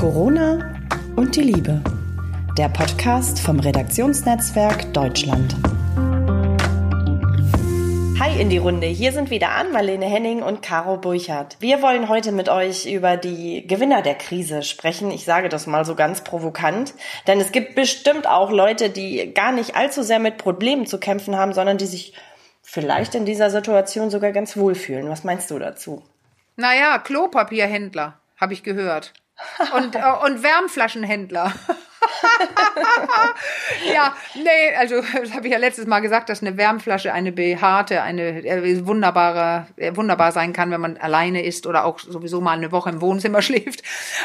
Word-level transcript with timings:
Corona 0.00 0.80
und 1.14 1.36
die 1.36 1.42
Liebe. 1.42 1.82
Der 2.56 2.70
Podcast 2.70 3.38
vom 3.38 3.60
Redaktionsnetzwerk 3.60 4.94
Deutschland. 4.94 5.54
Hi 8.18 8.40
in 8.40 8.48
die 8.48 8.56
Runde. 8.56 8.86
Hier 8.86 9.12
sind 9.12 9.28
wieder 9.28 9.50
an 9.50 9.72
Marlene 9.72 10.06
Henning 10.06 10.42
und 10.42 10.62
Caro 10.62 10.96
Burchardt. 10.96 11.58
Wir 11.60 11.82
wollen 11.82 12.08
heute 12.08 12.32
mit 12.32 12.48
euch 12.48 12.86
über 12.86 13.18
die 13.18 13.66
Gewinner 13.66 14.00
der 14.00 14.14
Krise 14.14 14.62
sprechen. 14.62 15.10
Ich 15.10 15.26
sage 15.26 15.50
das 15.50 15.66
mal 15.66 15.84
so 15.84 15.94
ganz 15.94 16.24
provokant, 16.24 16.94
denn 17.26 17.38
es 17.38 17.52
gibt 17.52 17.74
bestimmt 17.74 18.26
auch 18.26 18.50
Leute, 18.50 18.88
die 18.88 19.34
gar 19.34 19.52
nicht 19.52 19.76
allzu 19.76 20.02
sehr 20.02 20.18
mit 20.18 20.38
Problemen 20.38 20.86
zu 20.86 20.98
kämpfen 20.98 21.36
haben, 21.36 21.52
sondern 21.52 21.76
die 21.76 21.84
sich 21.84 22.14
vielleicht 22.62 23.14
in 23.14 23.26
dieser 23.26 23.50
Situation 23.50 24.08
sogar 24.08 24.32
ganz 24.32 24.56
wohlfühlen. 24.56 25.10
Was 25.10 25.24
meinst 25.24 25.50
du 25.50 25.58
dazu? 25.58 26.02
Naja, 26.56 26.96
Klopapierhändler, 26.96 28.18
habe 28.38 28.54
ich 28.54 28.62
gehört. 28.62 29.12
Und, 29.74 29.94
äh, 29.94 30.02
und 30.24 30.42
Wärmflaschenhändler. 30.42 31.52
ja, 33.94 34.14
nee, 34.34 34.76
also 34.78 35.00
das 35.00 35.34
habe 35.34 35.46
ich 35.46 35.52
ja 35.52 35.58
letztes 35.58 35.86
Mal 35.86 36.00
gesagt, 36.00 36.28
dass 36.28 36.42
eine 36.42 36.56
Wärmflasche 36.56 37.12
eine 37.12 37.32
behaarte, 37.32 38.02
eine 38.02 38.44
äh, 38.44 38.86
wunderbare, 38.86 39.66
äh, 39.76 39.94
wunderbar 39.96 40.32
sein 40.32 40.52
kann, 40.52 40.70
wenn 40.70 40.80
man 40.80 40.96
alleine 40.96 41.44
ist 41.44 41.66
oder 41.66 41.84
auch 41.84 41.98
sowieso 41.98 42.40
mal 42.40 42.52
eine 42.52 42.72
Woche 42.72 42.90
im 42.90 43.00
Wohnzimmer 43.00 43.42
schläft. 43.42 43.82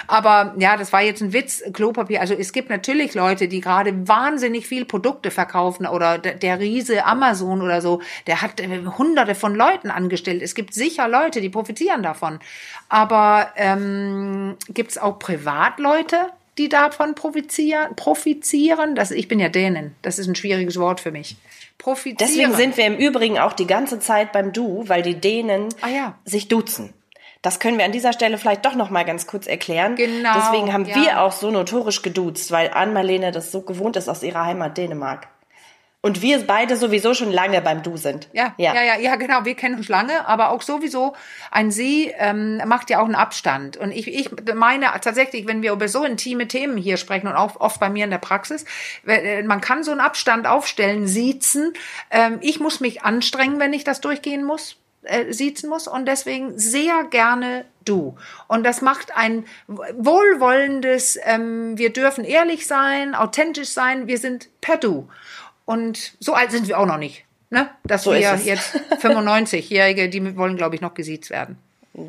Aber 0.07 0.53
ja, 0.57 0.77
das 0.77 0.93
war 0.93 1.01
jetzt 1.01 1.21
ein 1.21 1.33
Witz, 1.33 1.63
Klopapier. 1.73 2.21
Also 2.21 2.33
es 2.33 2.53
gibt 2.53 2.69
natürlich 2.69 3.13
Leute, 3.13 3.47
die 3.47 3.61
gerade 3.61 4.07
wahnsinnig 4.07 4.67
viel 4.67 4.85
Produkte 4.85 5.31
verkaufen 5.31 5.85
oder 5.85 6.17
der, 6.17 6.59
Riese 6.59 7.05
Amazon 7.05 7.61
oder 7.61 7.81
so, 7.81 8.01
der 8.27 8.41
hat 8.41 8.59
äh, 8.59 8.85
hunderte 8.97 9.35
von 9.35 9.55
Leuten 9.55 9.91
angestellt. 9.91 10.41
Es 10.41 10.55
gibt 10.55 10.73
sicher 10.73 11.07
Leute, 11.07 11.41
die 11.41 11.49
profitieren 11.49 12.03
davon. 12.03 12.39
Aber 12.89 13.49
ähm, 13.55 14.55
gibt 14.69 14.91
es 14.91 14.97
auch 14.97 15.19
Privatleute, 15.19 16.29
die 16.57 16.69
davon 16.69 17.15
profitieren. 17.15 17.95
profitieren. 17.95 18.95
Das, 18.95 19.11
ich 19.11 19.27
bin 19.27 19.39
ja 19.39 19.49
Dänen. 19.49 19.95
Das 20.01 20.19
ist 20.19 20.27
ein 20.27 20.35
schwieriges 20.35 20.79
Wort 20.79 20.99
für 20.99 21.11
mich. 21.11 21.35
Profitieren. 21.77 22.17
Deswegen 22.17 22.53
sind 22.53 22.77
wir 22.77 22.85
im 22.85 22.95
Übrigen 22.95 23.37
auch 23.37 23.53
die 23.53 23.67
ganze 23.67 23.99
Zeit 23.99 24.31
beim 24.31 24.53
Du, 24.53 24.87
weil 24.87 25.01
die 25.01 25.15
Dänen 25.15 25.69
ah, 25.81 25.89
ja. 25.89 26.19
sich 26.23 26.47
duzen. 26.47 26.93
Das 27.41 27.59
können 27.59 27.77
wir 27.77 27.85
an 27.85 27.91
dieser 27.91 28.11
Stelle 28.11 28.39
vielleicht 28.39 28.65
doch 28.65 28.73
noch 28.73 28.89
mal 28.89 29.05
ganz 29.05 29.27
kurz 29.27 29.45
erklären. 29.45 29.95
Genau. 29.95 30.33
Deswegen 30.35 30.73
haben 30.73 30.85
ja. 30.85 30.95
wir 30.95 31.21
auch 31.21 31.31
so 31.31 31.51
notorisch 31.51 32.01
geduzt, 32.01 32.51
weil 32.51 32.71
Ann-Marlene 32.71 33.31
das 33.31 33.51
so 33.51 33.61
gewohnt 33.61 33.97
ist 33.97 34.09
aus 34.09 34.23
ihrer 34.23 34.45
Heimat 34.45 34.77
Dänemark. 34.77 35.27
Und 36.05 36.21
wir 36.21 36.45
beide 36.45 36.77
sowieso 36.77 37.15
schon 37.15 37.31
lange 37.31 37.61
beim 37.61 37.81
Du 37.81 37.97
sind. 37.97 38.29
Ja, 38.31 38.53
ja, 38.57 38.75
ja, 38.75 38.83
ja, 38.83 38.99
ja 38.99 39.15
genau. 39.15 39.43
Wir 39.43 39.55
kennen 39.55 39.73
uns 39.73 39.89
lange, 39.89 40.27
aber 40.27 40.51
auch 40.51 40.61
sowieso 40.61 41.15
ein 41.49 41.71
Sie 41.71 42.13
ähm, 42.19 42.61
macht 42.67 42.91
ja 42.91 42.99
auch 42.99 43.05
einen 43.05 43.15
Abstand. 43.15 43.75
Und 43.75 43.89
ich, 43.89 44.07
ich 44.07 44.29
meine 44.53 44.85
tatsächlich, 45.01 45.47
wenn 45.47 45.63
wir 45.63 45.71
über 45.71 45.87
so 45.87 46.03
intime 46.03 46.47
Themen 46.47 46.77
hier 46.77 46.97
sprechen 46.97 47.25
und 47.25 47.33
auch 47.33 47.59
oft 47.59 47.79
bei 47.79 47.89
mir 47.89 48.03
in 48.03 48.11
der 48.11 48.19
Praxis, 48.19 48.65
äh, 49.07 49.41
man 49.41 49.61
kann 49.61 49.83
so 49.83 49.89
einen 49.89 49.99
Abstand 49.99 50.45
aufstellen, 50.45 51.07
siezen. 51.07 51.73
Ähm, 52.11 52.37
ich 52.41 52.59
muss 52.59 52.81
mich 52.81 53.01
anstrengen, 53.01 53.59
wenn 53.59 53.73
ich 53.73 53.83
das 53.83 53.99
durchgehen 53.99 54.43
muss 54.43 54.77
äh, 55.05 55.33
siezen 55.33 55.69
muss 55.69 55.87
und 55.87 56.07
deswegen 56.07 56.59
sehr 56.59 57.03
gerne 57.05 57.65
du. 57.83 58.15
Und 58.47 58.63
das 58.63 58.81
macht 58.81 59.15
ein 59.15 59.45
wohlwollendes, 59.67 61.17
ähm, 61.23 61.77
wir 61.77 61.91
dürfen 61.93 62.25
ehrlich 62.25 62.67
sein, 62.67 63.15
authentisch 63.15 63.69
sein, 63.69 64.07
wir 64.07 64.17
sind 64.17 64.49
per 64.61 64.77
du. 64.77 65.07
Und 65.65 66.13
so 66.19 66.33
alt 66.33 66.51
sind 66.51 66.67
wir 66.67 66.79
auch 66.79 66.85
noch 66.85 66.97
nicht. 66.97 67.25
Ne? 67.49 67.69
Dass 67.83 68.03
so 68.03 68.13
wir 68.13 68.19
jetzt 68.19 68.75
95-Jährige, 69.01 70.09
die 70.09 70.37
wollen, 70.37 70.57
glaube 70.57 70.75
ich, 70.75 70.81
noch 70.81 70.93
gesiezt 70.93 71.29
werden. 71.29 71.57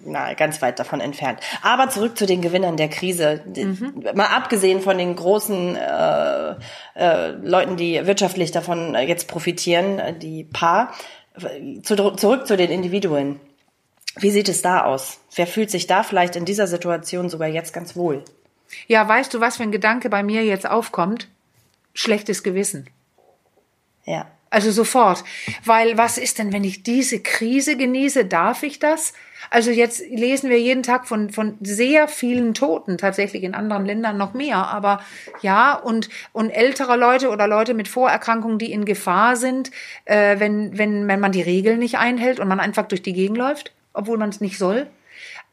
Na, 0.05 0.35
ganz 0.35 0.61
weit 0.63 0.81
davon 0.81 1.01
entfernt. 1.01 1.39
Aber 1.63 1.89
zurück 1.89 2.19
zu 2.19 2.27
den 2.27 2.43
Gewinnern 2.43 2.77
der 2.77 2.89
Krise. 2.89 3.43
Mhm. 3.47 4.05
Mal 4.15 4.27
abgesehen 4.27 4.81
von 4.81 4.99
den 4.99 5.15
großen 5.15 5.77
äh, 5.77 6.55
äh, 6.97 7.31
Leuten, 7.43 7.77
die 7.77 8.05
wirtschaftlich 8.05 8.51
davon 8.51 8.95
jetzt 8.95 9.29
profitieren, 9.29 10.19
die 10.19 10.45
Paar. 10.45 10.93
Zu, 11.83 11.95
zurück 12.17 12.47
zu 12.47 12.57
den 12.57 12.71
Individuen. 12.71 13.39
Wie 14.19 14.31
sieht 14.31 14.49
es 14.49 14.63
da 14.63 14.85
aus? 14.85 15.21
Wer 15.35 15.47
fühlt 15.47 15.71
sich 15.71 15.87
da 15.87 16.03
vielleicht 16.03 16.35
in 16.35 16.47
dieser 16.47 16.67
Situation 16.67 17.29
sogar 17.29 17.49
jetzt 17.49 17.75
ganz 17.75 17.95
wohl? 17.95 18.25
Ja, 18.87 19.07
weißt 19.07 19.33
du, 19.35 19.41
was 19.41 19.59
für 19.59 19.63
ein 19.63 19.73
Gedanke 19.73 20.09
bei 20.09 20.23
mir 20.23 20.45
jetzt 20.45 20.69
aufkommt? 20.69 21.29
Schlechtes 21.95 22.43
Gewissen. 22.43 22.89
Ja. 24.07 24.27
Also 24.49 24.71
sofort. 24.71 25.25
Weil 25.65 25.99
was 25.99 26.19
ist 26.19 26.39
denn, 26.39 26.53
wenn 26.53 26.65
ich 26.65 26.83
diese 26.83 27.21
Krise 27.21 27.77
genieße? 27.77 28.25
Darf 28.25 28.63
ich 28.63 28.79
das? 28.79 29.13
Also 29.51 29.71
jetzt 29.71 30.01
lesen 30.09 30.51
wir 30.51 30.59
jeden 30.59 30.83
Tag 30.83 31.07
von, 31.07 31.31
von 31.31 31.59
sehr 31.61 32.09
vielen 32.09 32.55
Toten, 32.55 32.97
tatsächlich 32.97 33.43
in 33.43 33.55
anderen 33.55 33.85
Ländern 33.85 34.17
noch 34.17 34.35
mehr. 34.35 34.69
Aber 34.69 35.01
ja, 35.43 35.75
und, 35.75 36.09
und 36.33 36.51
ältere 36.51 36.97
Leute 36.97 37.31
oder 37.31 37.47
Leute 37.47 37.75
mit 37.75 37.89
Vorerkrankungen, 37.89 38.59
die 38.59 38.73
in 38.73 38.85
Gefahr 38.85 39.37
sind, 39.37 39.71
äh, 40.05 40.39
wenn, 40.39 40.79
wenn, 40.79 41.07
wenn 41.07 41.21
man 41.21 41.33
die 41.33 41.43
Regeln 41.43 41.79
nicht 41.79 41.99
einhält 41.99 42.41
und 42.41 42.49
man 42.49 42.61
einfach 42.61 42.87
durch 42.87 43.03
die 43.03 43.13
Gegend 43.13 43.37
läuft, 43.37 43.73
obwohl 43.93 44.17
man 44.17 44.31
es 44.31 44.41
nicht 44.41 44.59
soll. 44.59 44.87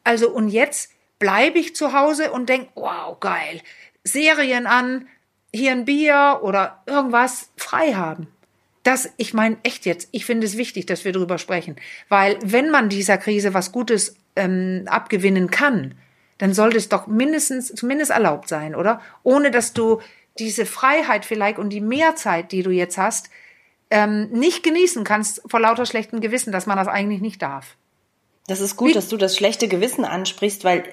Also 0.04 0.30
und 0.30 0.50
jetzt 0.50 0.92
bleibe 1.20 1.60
ich 1.60 1.76
zu 1.76 1.94
Hause 1.94 2.32
und 2.32 2.48
denke, 2.48 2.70
wow, 2.76 3.20
geil. 3.20 3.62
Serien 4.04 4.68
an, 4.68 5.08
hier 5.54 5.72
ein 5.72 5.86
Bier 5.86 6.40
oder 6.42 6.84
irgendwas 6.88 7.52
frei 7.58 7.94
haben 7.94 8.33
das, 8.84 9.10
ich 9.18 9.34
meine 9.34 9.58
echt 9.64 9.86
jetzt, 9.86 10.10
ich 10.12 10.26
finde 10.26 10.46
es 10.46 10.58
wichtig, 10.58 10.86
dass 10.86 11.06
wir 11.06 11.14
darüber 11.14 11.38
sprechen, 11.38 11.78
weil 12.10 12.38
wenn 12.44 12.70
man 12.70 12.90
dieser 12.90 13.18
Krise 13.18 13.54
was 13.54 13.72
Gutes 13.72 14.16
ähm, 14.36 14.84
abgewinnen 14.88 15.50
kann, 15.50 15.96
dann 16.38 16.54
sollte 16.54 16.78
es 16.78 16.90
doch 16.90 17.08
mindestens, 17.08 17.74
zumindest 17.74 18.12
erlaubt 18.12 18.50
sein, 18.50 18.76
oder? 18.76 19.02
Ohne 19.24 19.52
dass 19.52 19.74
du 19.74 20.02
diese 20.40 20.66
Freiheit 20.66 21.26
vielleicht 21.26 21.60
und 21.60 21.70
die 21.70 21.82
Mehrzeit, 21.82 22.52
die 22.52 22.64
du 22.64 22.72
jetzt 22.72 22.98
hast, 22.98 23.30
ähm, 23.90 24.30
nicht 24.32 24.64
genießen 24.64 25.04
kannst 25.04 25.42
vor 25.46 25.60
lauter 25.60 25.86
schlechtem 25.86 26.20
Gewissen, 26.20 26.52
dass 26.52 26.66
man 26.66 26.78
das 26.78 26.88
eigentlich 26.88 27.22
nicht 27.22 27.42
darf. 27.42 27.78
Das 28.46 28.60
ist 28.60 28.76
gut, 28.76 28.94
dass 28.98 29.08
du 29.08 29.16
das 29.16 29.38
schlechte 29.38 29.70
Gewissen 29.70 30.04
ansprichst, 30.04 30.66
weil 30.66 30.84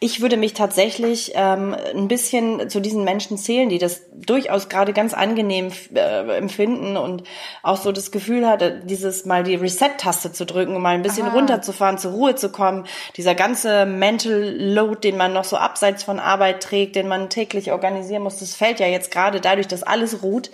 ich 0.00 0.20
würde 0.20 0.36
mich 0.36 0.52
tatsächlich 0.52 1.32
ähm, 1.34 1.74
ein 1.94 2.08
bisschen 2.08 2.68
zu 2.68 2.78
diesen 2.78 3.04
Menschen 3.04 3.38
zählen, 3.38 3.70
die 3.70 3.78
das 3.78 4.02
durchaus 4.12 4.68
gerade 4.68 4.92
ganz 4.92 5.14
angenehm 5.14 5.72
äh, 5.94 6.36
empfinden 6.36 6.98
und 6.98 7.22
auch 7.62 7.78
so 7.78 7.90
das 7.90 8.10
Gefühl 8.10 8.46
hatte, 8.46 8.82
dieses 8.84 9.24
mal 9.24 9.44
die 9.44 9.54
Reset-Taste 9.54 10.32
zu 10.32 10.44
drücken, 10.44 10.76
um 10.76 10.82
mal 10.82 10.94
ein 10.94 11.00
bisschen 11.00 11.26
Aha. 11.26 11.34
runterzufahren, 11.34 11.96
zur 11.96 12.12
Ruhe 12.12 12.34
zu 12.34 12.52
kommen. 12.52 12.86
Dieser 13.16 13.34
ganze 13.34 13.86
Mental 13.86 14.54
Load, 14.54 15.00
den 15.08 15.16
man 15.16 15.32
noch 15.32 15.44
so 15.44 15.56
abseits 15.56 16.02
von 16.02 16.20
Arbeit 16.20 16.62
trägt, 16.62 16.96
den 16.96 17.08
man 17.08 17.30
täglich 17.30 17.72
organisieren 17.72 18.22
muss, 18.22 18.40
das 18.40 18.54
fällt 18.54 18.78
ja 18.78 18.88
jetzt 18.88 19.10
gerade 19.10 19.40
dadurch, 19.40 19.68
dass 19.68 19.84
alles 19.84 20.22
ruht, 20.22 20.50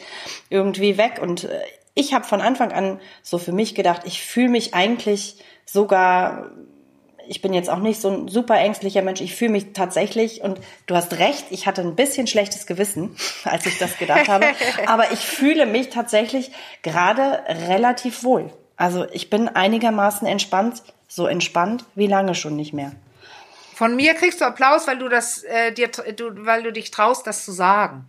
irgendwie 0.48 0.96
weg. 0.96 1.18
Und 1.20 1.42
äh, 1.42 1.58
ich 1.94 2.14
habe 2.14 2.24
von 2.24 2.40
Anfang 2.40 2.72
an 2.72 3.00
so 3.22 3.38
für 3.38 3.52
mich 3.52 3.74
gedacht, 3.74 4.02
ich 4.04 4.22
fühle 4.22 4.48
mich 4.48 4.74
eigentlich 4.74 5.36
sogar, 5.64 6.50
ich 7.26 7.42
bin 7.42 7.52
jetzt 7.52 7.68
auch 7.68 7.78
nicht 7.78 8.00
so 8.00 8.10
ein 8.10 8.28
super 8.28 8.56
ängstlicher 8.56 9.02
Mensch, 9.02 9.20
ich 9.20 9.34
fühle 9.34 9.52
mich 9.52 9.72
tatsächlich, 9.72 10.42
und 10.42 10.60
du 10.86 10.94
hast 10.96 11.18
recht, 11.18 11.46
ich 11.50 11.66
hatte 11.66 11.82
ein 11.82 11.96
bisschen 11.96 12.26
schlechtes 12.26 12.66
Gewissen, 12.66 13.16
als 13.44 13.66
ich 13.66 13.78
das 13.78 13.98
gedacht 13.98 14.28
habe, 14.28 14.46
aber 14.86 15.12
ich 15.12 15.20
fühle 15.20 15.66
mich 15.66 15.90
tatsächlich 15.90 16.52
gerade 16.82 17.42
relativ 17.68 18.24
wohl. 18.24 18.52
Also 18.76 19.06
ich 19.12 19.28
bin 19.28 19.48
einigermaßen 19.48 20.26
entspannt, 20.26 20.82
so 21.06 21.26
entspannt 21.26 21.84
wie 21.94 22.06
lange 22.06 22.34
schon 22.34 22.56
nicht 22.56 22.72
mehr. 22.72 22.92
Von 23.74 23.96
mir 23.96 24.14
kriegst 24.14 24.40
du 24.40 24.44
Applaus, 24.44 24.86
weil 24.86 24.98
du 24.98 25.08
das 25.08 25.42
äh, 25.42 25.72
dir, 25.72 25.88
du, 25.88 26.46
weil 26.46 26.62
du 26.62 26.72
dich 26.72 26.90
traust, 26.90 27.26
das 27.26 27.44
zu 27.44 27.52
sagen. 27.52 28.04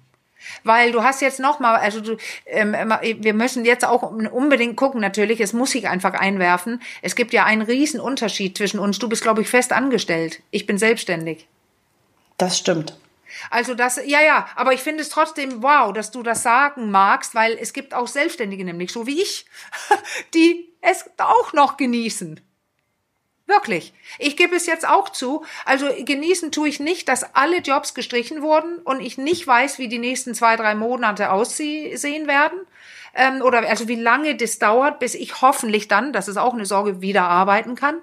Weil 0.63 0.91
du 0.91 1.03
hast 1.03 1.22
jetzt 1.22 1.40
noch 1.40 1.59
mal, 1.59 1.75
also 1.75 2.02
du, 2.02 2.18
ähm, 2.46 2.75
wir 3.02 3.34
müssen 3.34 3.66
jetzt 3.66 3.85
auch 3.85 4.03
unbedingt 4.03 4.78
gucken, 4.78 5.02
natürlich, 5.02 5.40
es 5.41 5.53
muss 5.53 5.72
sich 5.72 5.88
einfach 5.88 6.13
einwerfen. 6.13 6.81
Es 7.02 7.16
gibt 7.16 7.34
ja 7.34 7.46
einen 7.46 7.62
riesen 7.62 8.00
Unterschied 8.00 8.57
zwischen 8.57 8.80
uns. 8.80 9.00
Du 9.00 9.09
bist, 9.09 9.24
glaube 9.24 9.41
ich, 9.41 9.50
fest 9.50 9.74
angestellt. 9.74 10.42
Ich 10.51 10.65
bin 10.65 10.77
selbstständig. 10.77 11.48
Das 12.38 12.57
stimmt. 12.57 12.98
Also 13.50 13.75
das, 13.75 14.00
ja, 14.06 14.21
ja, 14.21 14.48
aber 14.56 14.74
ich 14.74 14.81
finde 14.81 15.01
es 15.01 15.10
trotzdem 15.10 15.63
wow, 15.63 15.94
dass 15.94 16.12
du 16.12 16.21
das 16.21 16.44
sagen 16.44 16.92
magst, 16.92 17.33
weil 17.33 17.57
es 17.60 17.74
gibt 17.74 17.94
auch 17.94 18.07
Selbstständige, 18.07 18.65
nämlich 18.65 18.92
so 18.92 19.07
wie 19.07 19.21
ich, 19.21 19.45
die 20.33 20.69
es 20.81 21.06
auch 21.18 21.54
noch 21.54 21.77
genießen. 21.77 22.39
Wirklich. 23.51 23.94
Ich 24.18 24.38
gebe 24.38 24.56
es 24.56 24.65
jetzt 24.65 24.88
auch 24.88 25.09
zu. 25.09 25.44
Also 25.65 25.89
genießen 26.00 26.53
tue 26.53 26.69
ich 26.69 26.80
nicht, 26.80 27.09
dass 27.09 27.36
alle 27.36 27.57
Jobs 27.57 27.94
gestrichen 27.94 28.42
wurden 28.42 28.77
und 28.77 29.01
ich 29.01 29.18
nicht 29.18 29.45
weiß, 29.45 29.77
wie 29.77 29.89
die 29.89 30.00
nächsten 30.00 30.33
zwei, 30.33 30.56
drei 30.56 30.74
Monate 30.74 31.31
aussehen 31.31 32.27
werden. 32.27 32.59
Ähm, 33.13 33.42
oder 33.42 33.68
also 33.68 33.89
wie 33.89 33.95
lange 33.95 34.38
das 34.38 34.57
dauert, 34.57 35.00
bis 35.00 35.15
ich 35.15 35.42
hoffentlich 35.42 35.89
dann, 35.89 36.13
das 36.13 36.30
ist 36.30 36.38
auch 36.38 36.53
eine 36.53 36.65
Sorge, 36.65 37.01
wieder 37.01 37.24
arbeiten 37.24 37.75
kann. 37.75 37.95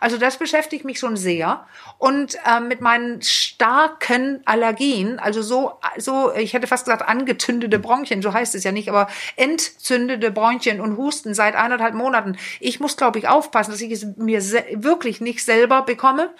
Also 0.00 0.18
das 0.18 0.36
beschäftigt 0.38 0.84
mich 0.84 0.98
schon 0.98 1.16
sehr. 1.16 1.66
Und 1.98 2.36
äh, 2.44 2.60
mit 2.60 2.80
meinen 2.80 3.22
starken 3.22 4.42
Allergien, 4.44 5.18
also 5.18 5.42
so, 5.42 5.78
so, 5.96 6.32
ich 6.34 6.54
hätte 6.54 6.66
fast 6.66 6.84
gesagt, 6.84 7.08
angezündete 7.08 7.78
Bronchien, 7.78 8.22
so 8.22 8.32
heißt 8.32 8.54
es 8.54 8.64
ja 8.64 8.72
nicht, 8.72 8.88
aber 8.88 9.08
entzündete 9.36 10.30
Bronchien 10.30 10.80
und 10.80 10.96
Husten 10.96 11.34
seit 11.34 11.54
eineinhalb 11.54 11.94
Monaten. 11.94 12.36
Ich 12.60 12.80
muss, 12.80 12.96
glaube 12.96 13.18
ich, 13.18 13.28
aufpassen, 13.28 13.70
dass 13.70 13.80
ich 13.80 13.92
es 13.92 14.06
mir 14.16 14.42
wirklich 14.74 15.20
nicht 15.20 15.44
selber 15.44 15.82
bekomme 15.82 16.30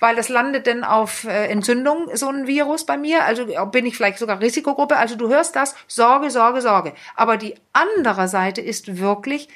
weil 0.00 0.16
das 0.16 0.28
landet 0.28 0.66
dann 0.66 0.82
auf 0.82 1.24
äh, 1.24 1.46
Entzündung, 1.48 2.08
so 2.14 2.28
ein 2.28 2.46
Virus 2.46 2.84
bei 2.84 2.96
mir. 2.96 3.24
Also 3.24 3.46
bin 3.66 3.86
ich 3.86 3.96
vielleicht 3.96 4.18
sogar 4.18 4.40
Risikogruppe. 4.40 4.96
Also 4.96 5.14
du 5.14 5.28
hörst 5.28 5.54
das, 5.54 5.76
Sorge, 5.86 6.30
Sorge, 6.30 6.62
Sorge. 6.62 6.94
Aber 7.14 7.36
die 7.36 7.54
andere 7.72 8.26
Seite 8.26 8.62
ist 8.62 8.98
wirklich, 8.98 9.48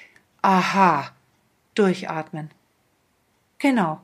aha, 0.42 1.10
durchatmen. 1.74 2.50
Genau. 3.64 3.98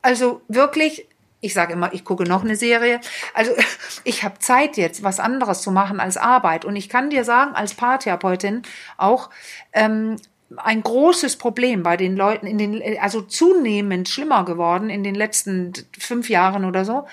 Also 0.00 0.40
wirklich, 0.48 1.06
ich 1.42 1.52
sage 1.52 1.74
immer, 1.74 1.92
ich 1.92 2.06
gucke 2.06 2.24
noch 2.24 2.42
eine 2.42 2.56
Serie. 2.56 3.02
Also 3.34 3.52
ich 4.04 4.22
habe 4.22 4.38
Zeit 4.38 4.78
jetzt, 4.78 5.02
was 5.02 5.20
anderes 5.20 5.60
zu 5.60 5.70
machen 5.70 6.00
als 6.00 6.16
Arbeit. 6.16 6.64
Und 6.64 6.74
ich 6.74 6.88
kann 6.88 7.10
dir 7.10 7.22
sagen, 7.22 7.54
als 7.54 7.74
Paartherapeutin 7.74 8.62
auch, 8.96 9.28
ähm, 9.74 10.16
ein 10.56 10.82
großes 10.82 11.36
Problem 11.36 11.82
bei 11.82 11.98
den 11.98 12.16
Leuten 12.16 12.46
in 12.46 12.56
den, 12.56 12.98
also 13.00 13.20
zunehmend 13.20 14.08
schlimmer 14.08 14.46
geworden 14.46 14.88
in 14.88 15.04
den 15.04 15.14
letzten 15.14 15.74
fünf 15.98 16.30
Jahren 16.30 16.64
oder 16.64 16.86
so. 16.86 17.06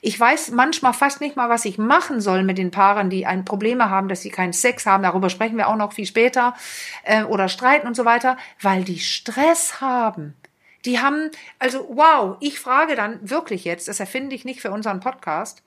Ich 0.00 0.18
weiß 0.18 0.52
manchmal 0.52 0.94
fast 0.94 1.20
nicht 1.20 1.36
mal, 1.36 1.50
was 1.50 1.66
ich 1.66 1.76
machen 1.76 2.22
soll 2.22 2.42
mit 2.42 2.56
den 2.56 2.70
Paaren, 2.70 3.10
die 3.10 3.26
ein 3.26 3.44
Probleme 3.44 3.90
haben, 3.90 4.08
dass 4.08 4.22
sie 4.22 4.30
keinen 4.30 4.54
Sex 4.54 4.86
haben. 4.86 5.02
Darüber 5.02 5.28
sprechen 5.28 5.58
wir 5.58 5.68
auch 5.68 5.76
noch 5.76 5.92
viel 5.92 6.06
später 6.06 6.54
äh, 7.02 7.24
oder 7.24 7.50
streiten 7.50 7.86
und 7.86 7.96
so 7.96 8.06
weiter, 8.06 8.38
weil 8.62 8.82
die 8.82 9.00
Stress 9.00 9.82
haben. 9.82 10.34
Die 10.88 11.00
haben, 11.00 11.30
also 11.58 11.86
wow, 11.90 12.38
ich 12.40 12.58
frage 12.58 12.96
dann 12.96 13.18
wirklich 13.28 13.66
jetzt, 13.66 13.88
das 13.88 14.00
erfinde 14.00 14.34
ich 14.34 14.46
nicht 14.46 14.62
für 14.62 14.70
unseren 14.70 15.00
Podcast, 15.00 15.62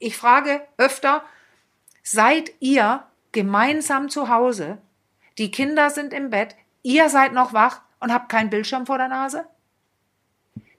ich 0.00 0.16
frage 0.16 0.62
öfter, 0.78 1.22
seid 2.02 2.50
ihr 2.58 3.04
gemeinsam 3.30 4.08
zu 4.08 4.28
Hause, 4.28 4.78
die 5.38 5.52
Kinder 5.52 5.90
sind 5.90 6.12
im 6.12 6.30
Bett, 6.30 6.56
ihr 6.82 7.08
seid 7.08 7.34
noch 7.34 7.52
wach 7.52 7.82
und 8.00 8.12
habt 8.12 8.28
keinen 8.28 8.50
Bildschirm 8.50 8.84
vor 8.84 8.98
der 8.98 9.06
Nase? 9.06 9.46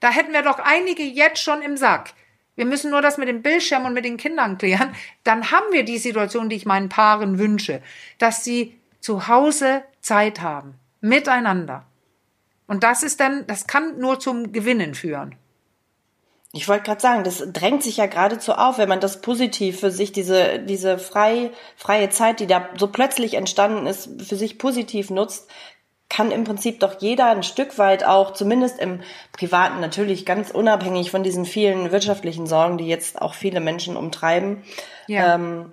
Da 0.00 0.10
hätten 0.10 0.34
wir 0.34 0.42
doch 0.42 0.58
einige 0.58 1.02
jetzt 1.02 1.42
schon 1.42 1.62
im 1.62 1.78
Sack. 1.78 2.12
Wir 2.54 2.66
müssen 2.66 2.90
nur 2.90 3.00
das 3.00 3.16
mit 3.16 3.28
dem 3.28 3.40
Bildschirm 3.40 3.86
und 3.86 3.94
mit 3.94 4.04
den 4.04 4.18
Kindern 4.18 4.58
klären. 4.58 4.94
Dann 5.24 5.52
haben 5.52 5.72
wir 5.72 5.86
die 5.86 5.96
Situation, 5.96 6.50
die 6.50 6.56
ich 6.56 6.66
meinen 6.66 6.90
Paaren 6.90 7.38
wünsche, 7.38 7.80
dass 8.18 8.44
sie 8.44 8.78
zu 9.00 9.26
Hause 9.26 9.84
Zeit 10.02 10.42
haben, 10.42 10.74
miteinander. 11.00 11.86
Und 12.66 12.82
das 12.82 13.02
ist 13.02 13.20
dann, 13.20 13.46
das 13.46 13.66
kann 13.66 13.98
nur 13.98 14.18
zum 14.18 14.52
Gewinnen 14.52 14.94
führen. 14.94 15.36
Ich 16.52 16.68
wollte 16.68 16.84
gerade 16.84 17.00
sagen, 17.00 17.24
das 17.24 17.44
drängt 17.52 17.82
sich 17.82 17.98
ja 17.98 18.06
geradezu 18.06 18.52
auf, 18.52 18.78
wenn 18.78 18.88
man 18.88 19.00
das 19.00 19.20
positiv 19.20 19.80
für 19.80 19.90
sich, 19.90 20.12
diese, 20.12 20.58
diese 20.58 20.98
frei, 20.98 21.50
freie 21.76 22.08
Zeit, 22.08 22.40
die 22.40 22.46
da 22.46 22.68
so 22.78 22.88
plötzlich 22.88 23.34
entstanden 23.34 23.86
ist, 23.86 24.22
für 24.22 24.36
sich 24.36 24.58
positiv 24.58 25.10
nutzt, 25.10 25.50
kann 26.08 26.30
im 26.30 26.44
Prinzip 26.44 26.80
doch 26.80 27.00
jeder 27.00 27.26
ein 27.26 27.42
Stück 27.42 27.78
weit 27.78 28.04
auch, 28.04 28.32
zumindest 28.32 28.78
im 28.78 29.00
Privaten, 29.32 29.80
natürlich 29.80 30.24
ganz 30.24 30.50
unabhängig 30.50 31.10
von 31.10 31.22
diesen 31.22 31.44
vielen 31.44 31.90
wirtschaftlichen 31.90 32.46
Sorgen, 32.46 32.78
die 32.78 32.86
jetzt 32.86 33.20
auch 33.20 33.34
viele 33.34 33.60
Menschen 33.60 33.96
umtreiben. 33.96 34.62
Ja. 35.08 35.34
Ähm, 35.34 35.72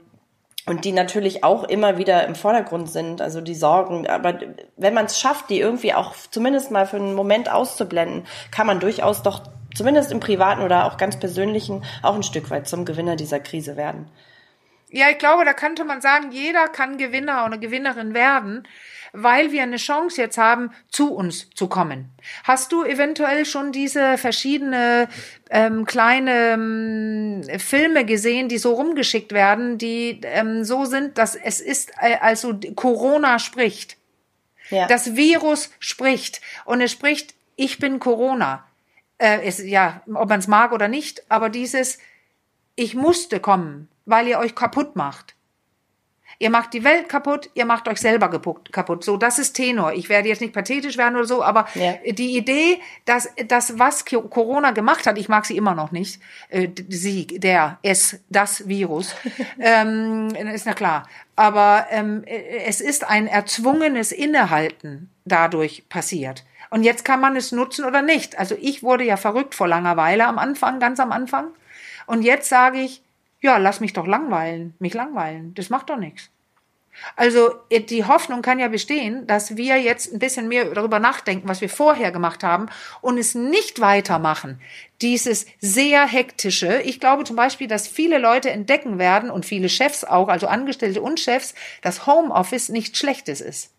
und 0.66 0.86
die 0.86 0.92
natürlich 0.92 1.44
auch 1.44 1.64
immer 1.64 1.98
wieder 1.98 2.26
im 2.26 2.36
Vordergrund 2.36 2.90
sind, 2.90 3.22
also 3.22 3.42
die 3.42 3.56
Sorgen. 3.56 4.08
Aber 4.08 4.40
wenn 4.78 4.94
man 4.94 5.06
es 5.06 5.20
schafft, 5.20 5.50
die 5.50 5.60
irgendwie 5.60 5.94
auch 5.94 6.14
zumindest 6.32 6.72
mal 6.72 6.86
für 6.86 6.98
einen 6.98 7.16
Moment 7.16 7.52
auszublenden, 7.52 8.26
kann 8.52 8.68
man 8.68 8.80
durchaus 8.80 9.24
doch 9.24 9.42
zumindest 9.76 10.12
im 10.12 10.20
privaten 10.20 10.62
oder 10.62 10.86
auch 10.86 10.98
ganz 10.98 11.20
persönlichen 11.20 11.84
auch 12.02 12.16
ein 12.16 12.24
Stück 12.24 12.50
weit 12.50 12.68
zum 12.68 12.86
Gewinner 12.86 13.16
dieser 13.16 13.40
Krise 13.40 13.76
werden. 13.76 14.10
Ja, 14.94 15.10
ich 15.10 15.18
glaube, 15.18 15.44
da 15.44 15.54
könnte 15.54 15.84
man 15.84 16.02
sagen, 16.02 16.32
jeder 16.32 16.68
kann 16.68 16.98
Gewinner 16.98 17.46
oder 17.46 17.58
Gewinnerin 17.58 18.14
werden 18.14 18.68
weil 19.14 19.52
wir 19.52 19.62
eine 19.62 19.78
Chance 19.78 20.20
jetzt 20.20 20.40
haben, 20.40 20.72
zu 20.90 21.14
uns 21.14 21.50
zu 21.52 21.68
kommen. 21.68 22.10
Hast 22.44 22.72
du 22.72 22.84
eventuell 22.84 23.46
schon 23.46 23.72
diese 23.72 24.18
verschiedene 24.18 25.08
ähm, 25.52 25.86
kleine 25.86 26.54
ähm, 26.54 27.44
Filme 27.60 28.06
gesehen, 28.06 28.50
die 28.50 28.58
so 28.58 28.74
rumgeschickt 28.74 29.32
werden, 29.32 29.78
die 29.78 30.20
ähm, 30.24 30.64
so 30.64 30.86
sind, 30.86 31.20
dass 31.20 31.36
es 31.36 31.62
ist, 31.62 31.92
äh, 32.02 32.18
also 32.20 32.60
Corona 32.76 33.38
spricht. 33.38 33.98
Ja. 34.72 34.88
Das 34.88 35.16
Virus 35.16 35.70
spricht 35.78 36.42
und 36.66 36.82
es 36.82 36.92
spricht, 36.92 37.36
ich 37.56 37.78
bin 37.78 38.00
Corona. 38.00 38.66
Äh, 39.20 39.42
es, 39.44 39.64
ja, 39.64 40.02
ob 40.12 40.28
man 40.28 40.40
es 40.40 40.48
mag 40.48 40.72
oder 40.72 40.88
nicht, 40.88 41.24
aber 41.30 41.50
dieses, 41.50 42.00
ich 42.76 42.96
musste 42.96 43.40
kommen, 43.40 43.90
weil 44.06 44.28
ihr 44.28 44.40
euch 44.40 44.56
kaputt 44.56 44.96
macht. 44.96 45.36
Ihr 46.40 46.50
macht 46.50 46.74
die 46.74 46.84
Welt 46.84 47.10
kaputt, 47.10 47.50
ihr 47.54 47.66
macht 47.66 47.88
euch 47.88 48.00
selber 48.00 48.28
kaputt. 48.30 49.04
So, 49.04 49.18
das 49.18 49.40
ist 49.40 49.54
Tenor. 49.54 49.94
Ich 49.94 50.10
werde 50.10 50.30
jetzt 50.30 50.42
nicht 50.42 50.54
pathetisch 50.54 50.98
werden 50.98 51.16
oder 51.16 51.26
so, 51.26 51.44
aber 51.44 51.68
ja. 51.76 51.94
die 52.12 52.36
Idee, 52.36 52.80
dass 53.06 53.30
das, 53.48 53.78
was 53.80 54.04
Corona 54.06 54.72
gemacht 54.72 55.06
hat, 55.06 55.18
ich 55.18 55.30
mag 55.30 55.46
sie 55.46 55.56
immer 55.56 55.76
noch 55.76 55.92
nicht, 55.92 56.20
äh, 56.50 56.70
sie, 56.90 57.28
der, 57.28 57.78
es, 57.84 58.20
das 58.30 58.68
Virus, 58.68 59.16
ähm, 59.60 60.30
ist 60.54 60.66
na 60.66 60.74
klar. 60.74 61.08
Aber 61.36 61.88
ähm, 61.92 62.24
es 62.26 62.82
ist 62.82 63.08
ein 63.08 63.28
erzwungenes 63.28 64.12
Innehalten 64.12 65.10
dadurch 65.26 65.88
passiert. 65.88 66.44
Und 66.70 66.84
jetzt 66.84 67.06
kann 67.06 67.22
man 67.22 67.36
es 67.36 67.52
nutzen 67.52 67.86
oder 67.86 68.02
nicht. 68.02 68.40
Also 68.40 68.56
ich 68.60 68.82
wurde 68.82 69.04
ja 69.04 69.16
verrückt 69.16 69.54
vor 69.54 69.68
langer 69.68 69.96
Weile 69.96 70.26
am 70.26 70.40
Anfang, 70.40 70.80
ganz 70.80 71.00
am 71.00 71.12
Anfang. 71.12 71.50
Und 72.08 72.24
jetzt 72.24 72.50
sage 72.50 72.80
ich, 72.80 73.03
ja, 73.44 73.58
lass 73.58 73.82
mich 73.82 73.94
doch 73.94 74.08
langweilen, 74.08 74.74
mich 74.80 74.94
langweilen. 74.94 75.54
Das 75.54 75.70
macht 75.70 75.90
doch 75.90 75.98
nichts. 75.98 76.32
Also 77.16 77.52
die 77.72 78.06
Hoffnung 78.06 78.42
kann 78.42 78.60
ja 78.60 78.68
bestehen, 78.68 79.28
dass 79.28 79.58
wir 79.58 79.82
jetzt 79.82 80.14
ein 80.14 80.20
bisschen 80.20 80.48
mehr 80.48 80.66
darüber 80.66 81.00
nachdenken, 81.00 81.50
was 81.50 81.60
wir 81.60 81.70
vorher 81.70 82.12
gemacht 82.12 82.44
haben 82.44 82.68
und 83.02 83.18
es 83.18 83.36
nicht 83.36 83.82
weitermachen. 83.82 84.62
Dieses 85.02 85.46
sehr 85.60 86.06
hektische. 86.06 86.82
Ich 86.84 87.00
glaube 87.00 87.24
zum 87.24 87.36
Beispiel, 87.36 87.68
dass 87.68 87.88
viele 87.88 88.20
Leute 88.20 88.52
entdecken 88.52 89.00
werden 89.00 89.30
und 89.30 89.46
viele 89.46 89.70
Chefs 89.70 90.04
auch, 90.04 90.30
also 90.30 90.48
Angestellte 90.48 91.02
und 91.02 91.20
Chefs, 91.20 91.56
dass 91.82 92.06
Homeoffice 92.06 92.70
nichts 92.70 93.00
Schlechtes 93.00 93.42
ist. 93.42 93.72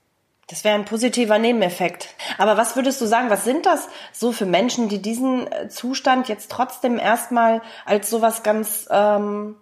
Das 0.48 0.62
wäre 0.64 0.74
ein 0.74 0.84
positiver 0.84 1.38
Nebeneffekt. 1.38 2.08
Aber 2.36 2.56
was 2.56 2.76
würdest 2.76 3.00
du 3.00 3.06
sagen, 3.06 3.30
was 3.30 3.44
sind 3.44 3.64
das 3.64 3.88
so 4.12 4.32
für 4.32 4.46
Menschen, 4.46 4.88
die 4.88 5.00
diesen 5.00 5.50
äh, 5.50 5.68
Zustand 5.68 6.28
jetzt 6.28 6.50
trotzdem 6.50 6.98
erstmal 6.98 7.62
als 7.86 8.10
sowas 8.10 8.42
ganz 8.42 8.86
ähm, 8.90 9.56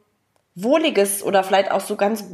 Wohliges 0.54 1.22
oder 1.22 1.44
vielleicht 1.44 1.70
auch 1.70 1.80
so 1.80 1.96
ganz 1.96 2.24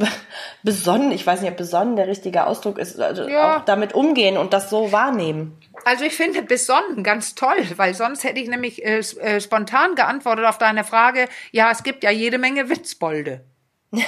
besonnen, 0.62 1.12
ich 1.12 1.26
weiß 1.26 1.40
nicht, 1.40 1.50
ob 1.50 1.56
besonnen 1.56 1.94
der 1.94 2.08
richtige 2.08 2.46
Ausdruck 2.46 2.78
ist, 2.78 2.98
also 2.98 3.28
ja. 3.28 3.58
auch 3.58 3.64
damit 3.64 3.94
umgehen 3.94 4.36
und 4.36 4.52
das 4.52 4.70
so 4.70 4.90
wahrnehmen? 4.90 5.56
Also 5.84 6.04
ich 6.04 6.16
finde 6.16 6.42
besonnen 6.42 7.04
ganz 7.04 7.36
toll, 7.36 7.64
weil 7.76 7.94
sonst 7.94 8.24
hätte 8.24 8.40
ich 8.40 8.48
nämlich 8.48 8.84
äh, 8.84 8.98
äh 9.20 9.40
spontan 9.40 9.94
geantwortet 9.94 10.46
auf 10.46 10.58
deine 10.58 10.82
Frage, 10.82 11.28
ja, 11.52 11.70
es 11.70 11.82
gibt 11.84 12.02
ja 12.02 12.10
jede 12.10 12.38
Menge 12.38 12.68
Witzbolde. 12.68 13.44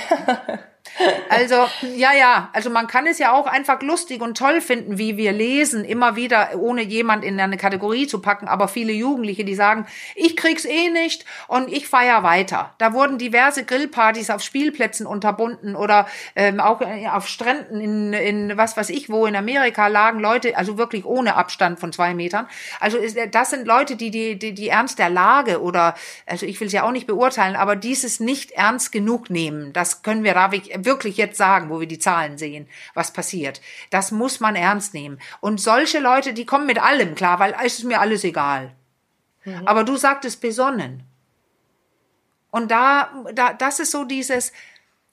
Also, 1.29 1.67
ja, 1.97 2.13
ja, 2.13 2.51
also 2.53 2.71
man 2.71 2.87
kann 2.87 3.07
es 3.07 3.19
ja 3.19 3.33
auch 3.33 3.47
einfach 3.47 3.83
lustig 3.83 4.21
und 4.21 4.37
toll 4.37 4.61
finden, 4.61 4.99
wie 4.99 5.17
wir 5.17 5.33
lesen, 5.33 5.85
immer 5.85 6.17
wieder, 6.17 6.51
ohne 6.57 6.83
jemand 6.83 7.25
in 7.25 7.41
eine 7.41 7.57
Kategorie 7.57 8.07
zu 8.07 8.21
packen, 8.21 8.49
aber 8.49 8.69
viele 8.69 8.93
Jugendliche, 8.93 9.45
die 9.45 9.55
sagen, 9.55 9.87
ich 10.15 10.37
krieg's 10.37 10.65
eh 10.65 10.91
nicht 10.91 11.25
und 11.49 11.73
ich 11.73 11.89
feier 11.89 12.23
weiter. 12.23 12.75
Da 12.79 12.93
wurden 12.93 13.19
diverse 13.19 13.65
Grillpartys 13.65 14.31
auf 14.31 14.43
Spielplätzen 14.43 15.07
unterbunden 15.07 15.77
oder 15.77 16.07
ähm, 16.37 16.61
auch 16.61 16.81
äh, 16.81 17.09
auf 17.09 17.29
Stränden 17.29 17.81
in, 17.81 18.13
in 18.13 18.57
was 18.57 18.77
weiß 18.77 18.91
ich 18.91 19.11
wo 19.11 19.27
in 19.27 19.37
Amerika 19.37 19.87
lagen 19.89 20.21
Leute, 20.21 20.57
also 20.57 20.79
wirklich 20.79 21.05
ohne 21.05 21.35
Abstand 21.35 21.81
von 21.81 21.93
zwei 21.93 22.15
Metern. 22.15 22.47
Also 22.79 22.99
ist, 22.99 23.19
das 23.33 23.51
sind 23.51 23.67
Leute, 23.67 23.97
die, 23.97 24.11
die, 24.11 24.39
die, 24.39 24.55
die 24.55 24.69
Ernst 24.69 24.99
der 24.99 25.11
Lage 25.11 25.61
oder, 25.63 25.95
also 26.27 26.47
ich 26.47 26.61
will 26.61 26.67
es 26.67 26.73
ja 26.73 26.85
auch 26.85 26.93
nicht 26.93 27.07
beurteilen, 27.07 27.57
aber 27.57 27.77
dieses 27.77 28.21
nicht 28.21 28.53
ernst 28.53 28.93
genug 28.93 29.31
nehmen, 29.31 29.73
das 29.73 30.03
können 30.03 30.25
wir 30.25 30.35
da 30.35 30.53
wirklich 30.53 30.85
wirklich 30.91 31.17
jetzt 31.17 31.39
sagen, 31.39 31.71
wo 31.71 31.79
wir 31.79 31.87
die 31.87 32.01
Zahlen 32.01 32.37
sehen, 32.37 32.69
was 32.95 33.13
passiert. 33.13 33.61
Das 33.91 34.11
muss 34.11 34.41
man 34.41 34.57
ernst 34.57 34.93
nehmen. 34.93 35.21
Und 35.41 35.61
solche 35.61 36.01
Leute, 36.01 36.33
die 36.33 36.45
kommen 36.45 36.67
mit 36.67 36.83
allem 36.83 37.15
klar, 37.15 37.39
weil 37.39 37.55
es 37.65 37.79
ist 37.79 37.85
mir 37.85 38.01
alles 38.01 38.25
egal. 38.25 38.73
Mhm. 39.45 39.67
Aber 39.67 39.85
du 39.85 39.97
sagtest 39.97 40.41
besonnen. 40.41 41.05
Und 42.51 42.73
da, 42.73 43.11
da, 43.33 43.53
das 43.53 43.79
ist 43.79 43.93
so 43.93 44.05
dieses, 44.05 44.53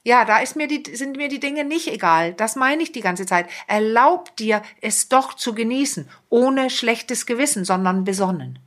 ja, 0.03 0.25
da 0.25 0.39
ist 0.39 0.55
mir 0.55 0.67
die, 0.67 0.95
sind 0.95 1.17
mir 1.17 1.29
die 1.29 1.39
Dinge 1.39 1.63
nicht 1.63 1.87
egal. 1.87 2.33
Das 2.33 2.55
meine 2.55 2.81
ich 2.81 2.91
die 2.91 3.01
ganze 3.01 3.27
Zeit. 3.27 3.47
Erlaub 3.67 4.35
dir, 4.37 4.63
es 4.81 5.09
doch 5.09 5.35
zu 5.35 5.53
genießen, 5.53 6.09
ohne 6.29 6.71
schlechtes 6.71 7.27
Gewissen, 7.27 7.63
sondern 7.65 8.03
besonnen. 8.03 8.57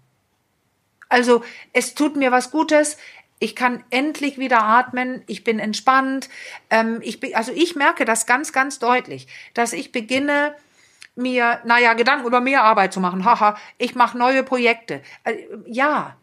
Also, 1.09 1.43
es 1.73 1.95
tut 1.95 2.15
mir 2.15 2.31
was 2.31 2.53
Gutes, 2.53 2.97
ich 3.41 3.57
kann 3.57 3.83
endlich 3.91 4.39
wieder 4.39 4.63
atmen, 4.63 5.23
ich 5.27 5.43
bin 5.43 5.59
entspannt. 5.59 6.29
Ähm, 6.69 7.01
ich, 7.03 7.37
also 7.37 7.51
ich 7.53 7.75
merke 7.75 8.05
das 8.05 8.27
ganz, 8.27 8.53
ganz 8.53 8.79
deutlich, 8.79 9.27
dass 9.55 9.73
ich 9.73 9.91
beginne, 9.91 10.55
mir, 11.17 11.61
naja, 11.65 11.95
Gedanken 11.95 12.27
über 12.27 12.41
mehr 12.41 12.63
Arbeit 12.63 12.93
zu 12.93 13.01
machen. 13.01 13.25
Haha, 13.25 13.57
ich 13.79 13.95
mache 13.95 14.17
neue 14.17 14.45
Projekte. 14.45 15.03
Äh, 15.25 15.39
ja, 15.67 16.17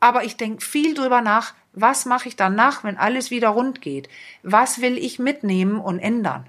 aber 0.00 0.24
ich 0.24 0.36
denke 0.36 0.64
viel 0.64 0.94
drüber 0.94 1.20
nach, 1.20 1.54
was 1.72 2.06
mache 2.06 2.28
ich 2.28 2.36
danach, 2.36 2.84
wenn 2.84 2.96
alles 2.96 3.30
wieder 3.30 3.50
rund 3.50 3.80
geht? 3.80 4.08
Was 4.42 4.80
will 4.80 4.98
ich 4.98 5.18
mitnehmen 5.18 5.78
und 5.78 5.98
ändern? 5.98 6.46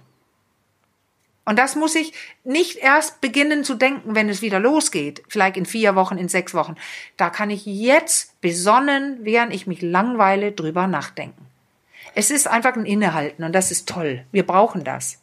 Und 1.47 1.57
das 1.57 1.77
muss 1.77 1.95
ich 1.95 2.11
nicht 2.43 2.75
erst 2.75 3.21
beginnen 3.21 3.63
zu 3.63 3.75
denken, 3.75 4.15
wenn 4.15 4.27
es 4.27 4.41
wieder 4.41 4.59
losgeht, 4.59 5.23
vielleicht 5.29 5.55
in 5.55 5.65
vier 5.65 5.95
Wochen, 5.95 6.17
in 6.17 6.27
sechs 6.27 6.53
Wochen. 6.53 6.75
Da 7.15 7.29
kann 7.29 7.49
ich 7.49 7.65
jetzt 7.65 8.41
besonnen, 8.41 9.19
während 9.21 9.53
ich 9.53 9.65
mich 9.65 9.81
langweile, 9.81 10.51
drüber 10.51 10.87
nachdenken. 10.87 11.45
Es 12.15 12.31
ist 12.31 12.49
einfach 12.49 12.75
ein 12.75 12.85
Innehalten 12.85 13.45
und 13.45 13.55
das 13.55 13.71
ist 13.71 13.87
toll. 13.87 14.25
Wir 14.33 14.45
brauchen 14.45 14.83
das. 14.83 15.19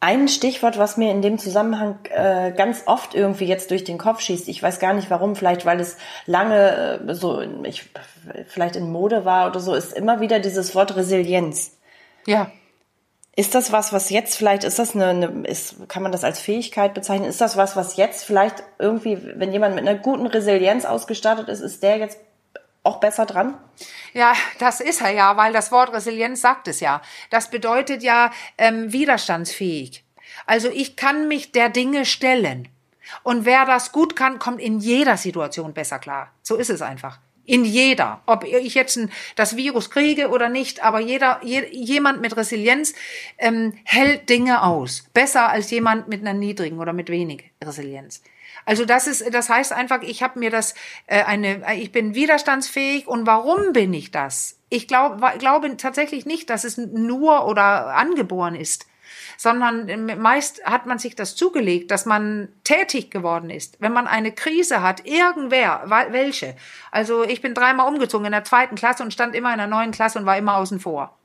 Ein 0.00 0.26
Stichwort, 0.26 0.78
was 0.78 0.96
mir 0.96 1.12
in 1.12 1.22
dem 1.22 1.38
Zusammenhang 1.38 2.00
äh, 2.10 2.50
ganz 2.50 2.82
oft 2.86 3.14
irgendwie 3.14 3.46
jetzt 3.46 3.70
durch 3.70 3.84
den 3.84 3.98
Kopf 3.98 4.20
schießt, 4.20 4.48
ich 4.48 4.60
weiß 4.60 4.80
gar 4.80 4.94
nicht 4.94 5.10
warum, 5.10 5.36
vielleicht 5.36 5.64
weil 5.64 5.78
es 5.78 5.96
lange 6.26 7.04
äh, 7.06 7.14
so, 7.14 7.40
ich, 7.62 7.88
vielleicht 8.48 8.74
in 8.74 8.90
Mode 8.90 9.24
war 9.24 9.48
oder 9.48 9.60
so, 9.60 9.74
ist 9.74 9.92
immer 9.92 10.18
wieder 10.18 10.40
dieses 10.40 10.74
Wort 10.74 10.96
Resilienz. 10.96 11.76
Ja. 12.26 12.50
Ist 13.34 13.54
das 13.54 13.72
was, 13.72 13.94
was 13.94 14.10
jetzt 14.10 14.36
vielleicht, 14.36 14.62
ist 14.62 14.78
das 14.78 14.94
eine, 14.94 15.08
eine 15.08 15.48
ist, 15.48 15.88
kann 15.88 16.02
man 16.02 16.12
das 16.12 16.22
als 16.22 16.38
Fähigkeit 16.38 16.92
bezeichnen? 16.92 17.28
Ist 17.28 17.40
das 17.40 17.56
was, 17.56 17.76
was 17.76 17.96
jetzt 17.96 18.24
vielleicht 18.24 18.62
irgendwie, 18.78 19.18
wenn 19.36 19.52
jemand 19.52 19.74
mit 19.74 19.88
einer 19.88 19.98
guten 19.98 20.26
Resilienz 20.26 20.84
ausgestattet 20.84 21.48
ist, 21.48 21.60
ist 21.60 21.82
der 21.82 21.96
jetzt 21.96 22.18
auch 22.82 23.00
besser 23.00 23.24
dran? 23.24 23.56
Ja, 24.12 24.34
das 24.58 24.80
ist 24.80 25.00
er 25.00 25.12
ja, 25.12 25.36
weil 25.38 25.54
das 25.54 25.72
Wort 25.72 25.94
Resilienz 25.94 26.42
sagt 26.42 26.68
es 26.68 26.80
ja. 26.80 27.00
Das 27.30 27.48
bedeutet 27.48 28.02
ja 28.02 28.32
ähm, 28.58 28.92
widerstandsfähig. 28.92 30.04
Also 30.44 30.68
ich 30.68 30.96
kann 30.96 31.28
mich 31.28 31.52
der 31.52 31.70
Dinge 31.70 32.04
stellen. 32.04 32.68
Und 33.22 33.46
wer 33.46 33.64
das 33.64 33.92
gut 33.92 34.14
kann, 34.14 34.38
kommt 34.38 34.60
in 34.60 34.78
jeder 34.78 35.16
Situation 35.16 35.72
besser 35.72 35.98
klar. 35.98 36.30
So 36.42 36.56
ist 36.56 36.70
es 36.70 36.82
einfach. 36.82 37.18
In 37.44 37.64
jeder. 37.64 38.22
Ob 38.26 38.44
ich 38.44 38.74
jetzt 38.74 38.96
ein, 38.96 39.10
das 39.34 39.56
Virus 39.56 39.90
kriege 39.90 40.28
oder 40.28 40.48
nicht, 40.48 40.84
aber 40.84 41.00
jeder, 41.00 41.40
je, 41.42 41.64
jemand 41.72 42.20
mit 42.20 42.36
Resilienz 42.36 42.94
ähm, 43.38 43.74
hält 43.84 44.28
Dinge 44.28 44.62
aus. 44.62 45.08
Besser 45.12 45.48
als 45.48 45.70
jemand 45.70 46.08
mit 46.08 46.20
einer 46.20 46.34
niedrigen 46.34 46.78
oder 46.78 46.92
mit 46.92 47.08
wenig 47.08 47.50
Resilienz. 47.64 48.22
Also 48.64 48.84
das 48.84 49.06
ist, 49.06 49.34
das 49.34 49.48
heißt 49.48 49.72
einfach, 49.72 50.02
ich 50.02 50.22
habe 50.22 50.38
mir 50.38 50.50
das 50.50 50.74
äh, 51.06 51.24
eine, 51.24 51.62
ich 51.76 51.90
bin 51.90 52.14
widerstandsfähig 52.14 53.08
und 53.08 53.26
warum 53.26 53.72
bin 53.72 53.92
ich 53.92 54.12
das? 54.12 54.58
Ich 54.68 54.86
glaub, 54.86 55.20
glaube 55.38 55.76
tatsächlich 55.76 56.26
nicht, 56.26 56.48
dass 56.48 56.64
es 56.64 56.76
nur 56.76 57.46
oder 57.46 57.94
angeboren 57.94 58.54
ist 58.54 58.86
sondern 59.36 60.20
meist 60.20 60.64
hat 60.64 60.86
man 60.86 60.98
sich 60.98 61.16
das 61.16 61.36
zugelegt, 61.36 61.90
dass 61.90 62.06
man 62.06 62.48
tätig 62.64 63.10
geworden 63.10 63.50
ist. 63.50 63.76
Wenn 63.80 63.92
man 63.92 64.06
eine 64.06 64.32
Krise 64.32 64.82
hat, 64.82 65.06
irgendwer, 65.06 65.84
welche. 66.10 66.56
Also 66.90 67.24
ich 67.24 67.40
bin 67.40 67.54
dreimal 67.54 67.88
umgezogen 67.88 68.26
in 68.26 68.32
der 68.32 68.44
zweiten 68.44 68.76
Klasse 68.76 69.02
und 69.02 69.12
stand 69.12 69.34
immer 69.34 69.52
in 69.52 69.58
der 69.58 69.66
neuen 69.66 69.90
Klasse 69.90 70.18
und 70.18 70.26
war 70.26 70.38
immer 70.38 70.56
außen 70.56 70.80
vor. 70.80 71.16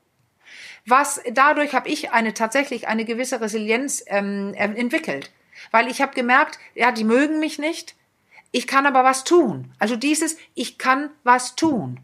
Was 0.86 1.20
dadurch 1.32 1.74
habe 1.74 1.88
ich 1.88 2.12
eine 2.12 2.34
tatsächlich 2.34 2.88
eine 2.88 3.04
gewisse 3.04 3.40
Resilienz 3.40 4.02
ähm, 4.06 4.54
entwickelt, 4.54 5.30
weil 5.70 5.88
ich 5.88 6.00
habe 6.00 6.14
gemerkt, 6.14 6.58
ja, 6.74 6.92
die 6.92 7.04
mögen 7.04 7.40
mich 7.40 7.58
nicht, 7.58 7.94
ich 8.50 8.66
kann 8.66 8.86
aber 8.86 9.04
was 9.04 9.24
tun. 9.24 9.72
Also 9.78 9.96
dieses, 9.96 10.38
ich 10.54 10.78
kann 10.78 11.10
was 11.24 11.56
tun. 11.56 12.00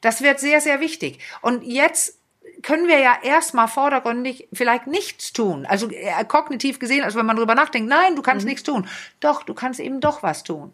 Das 0.00 0.22
wird 0.22 0.40
sehr, 0.40 0.60
sehr 0.60 0.80
wichtig. 0.80 1.18
Und 1.42 1.62
jetzt 1.62 2.18
können 2.66 2.88
wir 2.88 2.98
ja 2.98 3.16
erstmal 3.22 3.68
vordergründig 3.68 4.48
vielleicht 4.52 4.88
nichts 4.88 5.32
tun. 5.32 5.66
Also 5.66 5.88
äh, 5.88 6.24
kognitiv 6.24 6.80
gesehen, 6.80 7.04
also 7.04 7.16
wenn 7.16 7.24
man 7.24 7.36
drüber 7.36 7.54
nachdenkt, 7.54 7.88
nein, 7.88 8.16
du 8.16 8.22
kannst 8.22 8.44
mhm. 8.44 8.50
nichts 8.50 8.64
tun. 8.64 8.88
Doch, 9.20 9.44
du 9.44 9.54
kannst 9.54 9.78
eben 9.78 10.00
doch 10.00 10.24
was 10.24 10.42
tun. 10.42 10.72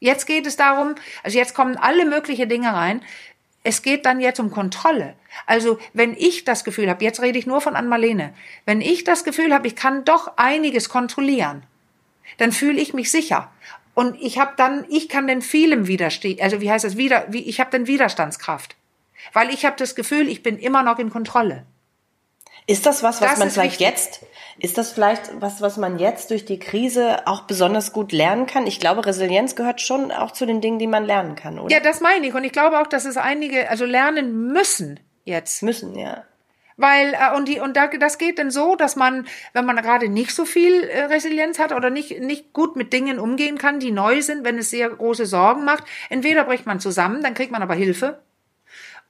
Jetzt 0.00 0.26
geht 0.26 0.46
es 0.46 0.56
darum, 0.56 0.96
also 1.22 1.38
jetzt 1.38 1.54
kommen 1.54 1.78
alle 1.78 2.04
möglichen 2.04 2.50
Dinge 2.50 2.74
rein. 2.74 3.02
Es 3.64 3.80
geht 3.80 4.04
dann 4.04 4.20
jetzt 4.20 4.38
um 4.38 4.50
Kontrolle. 4.50 5.14
Also 5.46 5.78
wenn 5.94 6.12
ich 6.14 6.44
das 6.44 6.62
Gefühl 6.62 6.90
habe, 6.90 7.02
jetzt 7.02 7.22
rede 7.22 7.38
ich 7.38 7.46
nur 7.46 7.62
von 7.62 7.74
Ann-Marlene, 7.74 8.34
wenn 8.66 8.82
ich 8.82 9.02
das 9.02 9.24
Gefühl 9.24 9.54
habe, 9.54 9.66
ich 9.66 9.76
kann 9.76 10.04
doch 10.04 10.36
einiges 10.36 10.90
kontrollieren, 10.90 11.62
dann 12.36 12.52
fühle 12.52 12.82
ich 12.82 12.92
mich 12.92 13.10
sicher. 13.10 13.50
Und 13.94 14.20
ich 14.20 14.38
habe 14.38 14.52
dann, 14.58 14.84
ich 14.90 15.08
kann 15.08 15.26
den 15.26 15.40
vielem 15.40 15.86
widerstehen, 15.86 16.38
also 16.42 16.60
wie 16.60 16.70
heißt 16.70 16.84
das, 16.84 16.98
wieder, 16.98 17.24
wie, 17.30 17.48
ich 17.48 17.60
habe 17.60 17.70
dann 17.70 17.86
Widerstandskraft. 17.86 18.76
Weil 19.32 19.50
ich 19.50 19.64
habe 19.64 19.76
das 19.76 19.94
Gefühl, 19.94 20.28
ich 20.28 20.42
bin 20.42 20.58
immer 20.58 20.82
noch 20.82 20.98
in 20.98 21.10
Kontrolle. 21.10 21.66
Ist 22.66 22.84
das 22.84 23.02
was, 23.02 23.22
was 23.22 23.30
das 23.30 23.38
man 23.38 23.50
vielleicht 23.50 23.80
wichtig. 23.80 23.86
jetzt, 23.86 24.26
ist 24.58 24.76
das 24.76 24.92
vielleicht 24.92 25.40
was, 25.40 25.62
was 25.62 25.78
man 25.78 25.98
jetzt 25.98 26.30
durch 26.30 26.44
die 26.44 26.58
Krise 26.58 27.26
auch 27.26 27.42
besonders 27.42 27.94
gut 27.94 28.12
lernen 28.12 28.46
kann? 28.46 28.66
Ich 28.66 28.78
glaube, 28.78 29.06
Resilienz 29.06 29.56
gehört 29.56 29.80
schon 29.80 30.12
auch 30.12 30.32
zu 30.32 30.44
den 30.44 30.60
Dingen, 30.60 30.78
die 30.78 30.86
man 30.86 31.06
lernen 31.06 31.34
kann, 31.34 31.58
oder? 31.58 31.72
Ja, 31.72 31.80
das 31.80 32.00
meine 32.00 32.26
ich. 32.26 32.34
Und 32.34 32.44
ich 32.44 32.52
glaube 32.52 32.78
auch, 32.78 32.86
dass 32.86 33.06
es 33.06 33.16
einige, 33.16 33.70
also 33.70 33.86
lernen 33.86 34.52
müssen 34.52 35.00
jetzt. 35.24 35.62
Müssen, 35.62 35.96
ja. 35.96 36.24
Weil, 36.76 37.14
äh, 37.14 37.36
und 37.36 37.48
die, 37.48 37.58
und 37.58 37.74
da, 37.74 37.86
das 37.88 38.18
geht 38.18 38.38
dann 38.38 38.50
so, 38.50 38.76
dass 38.76 38.96
man, 38.96 39.26
wenn 39.54 39.64
man 39.64 39.76
gerade 39.76 40.10
nicht 40.10 40.34
so 40.34 40.44
viel 40.44 40.84
äh, 40.84 41.04
Resilienz 41.04 41.58
hat 41.58 41.72
oder 41.72 41.88
nicht, 41.88 42.20
nicht 42.20 42.52
gut 42.52 42.76
mit 42.76 42.92
Dingen 42.92 43.18
umgehen 43.18 43.56
kann, 43.56 43.80
die 43.80 43.90
neu 43.90 44.20
sind, 44.20 44.44
wenn 44.44 44.58
es 44.58 44.70
sehr 44.70 44.90
große 44.90 45.24
Sorgen 45.24 45.64
macht, 45.64 45.84
entweder 46.10 46.44
bricht 46.44 46.66
man 46.66 46.80
zusammen, 46.80 47.22
dann 47.22 47.34
kriegt 47.34 47.50
man 47.50 47.62
aber 47.62 47.74
Hilfe 47.74 48.20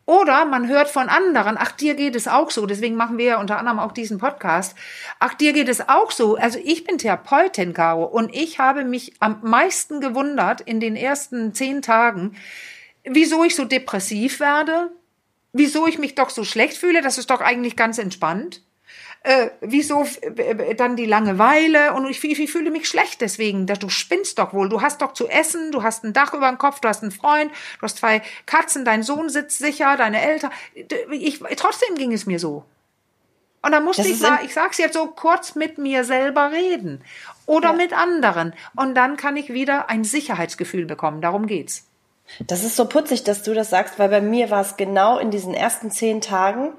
oder 0.08 0.46
man 0.46 0.68
hört 0.68 0.88
von 0.88 1.10
anderen, 1.10 1.58
ach, 1.58 1.70
dir 1.72 1.94
geht 1.94 2.16
es 2.16 2.28
auch 2.28 2.50
so. 2.50 2.64
Deswegen 2.64 2.96
machen 2.96 3.18
wir 3.18 3.26
ja 3.26 3.40
unter 3.40 3.58
anderem 3.58 3.78
auch 3.78 3.92
diesen 3.92 4.16
Podcast. 4.16 4.74
Ach, 5.18 5.34
dir 5.34 5.52
geht 5.52 5.68
es 5.68 5.86
auch 5.86 6.12
so. 6.12 6.36
Also 6.36 6.58
ich 6.64 6.84
bin 6.84 6.96
Therapeutin, 6.96 7.74
Caro, 7.74 8.04
und 8.04 8.34
ich 8.34 8.58
habe 8.58 8.86
mich 8.86 9.12
am 9.20 9.40
meisten 9.42 10.00
gewundert 10.00 10.62
in 10.62 10.80
den 10.80 10.96
ersten 10.96 11.52
zehn 11.52 11.82
Tagen, 11.82 12.36
wieso 13.04 13.44
ich 13.44 13.54
so 13.54 13.66
depressiv 13.66 14.40
werde, 14.40 14.90
wieso 15.52 15.86
ich 15.86 15.98
mich 15.98 16.14
doch 16.14 16.30
so 16.30 16.42
schlecht 16.42 16.78
fühle. 16.78 17.02
Das 17.02 17.18
ist 17.18 17.28
doch 17.28 17.42
eigentlich 17.42 17.76
ganz 17.76 17.98
entspannt 17.98 18.62
äh, 19.22 19.50
wieso 19.60 20.06
äh, 20.20 20.74
dann 20.74 20.96
die 20.96 21.06
Langeweile 21.06 21.92
und 21.94 22.08
ich, 22.08 22.22
ich, 22.22 22.40
ich 22.40 22.50
fühle 22.50 22.70
mich 22.70 22.88
schlecht 22.88 23.20
deswegen. 23.20 23.66
Du 23.66 23.88
spinnst 23.88 24.38
doch 24.38 24.52
wohl. 24.52 24.68
Du 24.68 24.80
hast 24.80 25.02
doch 25.02 25.12
zu 25.12 25.28
essen, 25.28 25.72
du 25.72 25.82
hast 25.82 26.04
ein 26.04 26.12
Dach 26.12 26.34
über 26.34 26.48
dem 26.48 26.58
Kopf, 26.58 26.80
du 26.80 26.88
hast 26.88 27.02
einen 27.02 27.12
Freund, 27.12 27.50
du 27.50 27.82
hast 27.82 27.98
zwei 27.98 28.22
Katzen, 28.46 28.84
dein 28.84 29.02
Sohn 29.02 29.28
sitzt 29.28 29.58
sicher, 29.58 29.96
deine 29.96 30.22
Eltern. 30.22 30.50
Ich, 31.10 31.40
trotzdem 31.56 31.96
ging 31.96 32.12
es 32.12 32.26
mir 32.26 32.38
so. 32.38 32.64
Und 33.60 33.72
dann 33.72 33.84
musste 33.84 34.06
ich, 34.06 34.22
ich 34.44 34.54
sag's 34.54 34.78
jetzt 34.78 34.94
so 34.94 35.06
kurz 35.08 35.56
mit 35.56 35.78
mir 35.78 36.04
selber 36.04 36.52
reden 36.52 37.02
oder 37.44 37.70
ja. 37.70 37.74
mit 37.74 37.92
anderen. 37.92 38.54
Und 38.76 38.94
dann 38.94 39.16
kann 39.16 39.36
ich 39.36 39.52
wieder 39.52 39.90
ein 39.90 40.04
Sicherheitsgefühl 40.04 40.86
bekommen. 40.86 41.20
Darum 41.20 41.46
geht's. 41.46 41.86
Das 42.46 42.62
ist 42.62 42.76
so 42.76 42.86
putzig, 42.86 43.24
dass 43.24 43.42
du 43.42 43.54
das 43.54 43.70
sagst, 43.70 43.98
weil 43.98 44.10
bei 44.10 44.20
mir 44.20 44.50
war 44.50 44.60
es 44.60 44.76
genau 44.76 45.18
in 45.18 45.30
diesen 45.30 45.54
ersten 45.54 45.90
zehn 45.90 46.20
Tagen. 46.20 46.72